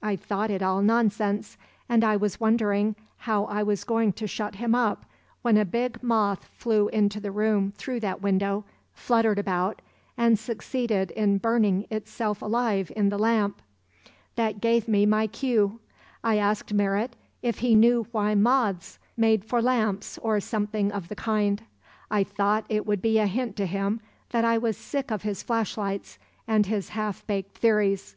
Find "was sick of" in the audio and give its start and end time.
24.56-25.22